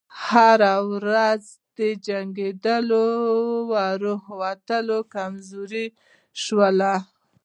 هره 0.25 0.73
ورځ 0.91 1.43
یې 1.79 1.89
جنګي 2.07 2.49
روحیات 4.03 4.69
کمزوري 5.13 5.85
شول. 6.43 6.79